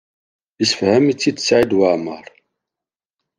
[0.59, 2.25] Yessefhem-it-id Saɛid Waɛmaṛ.